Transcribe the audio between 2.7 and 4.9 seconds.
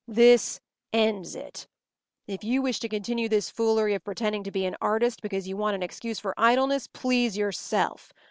to continue this foolery of pretending to be an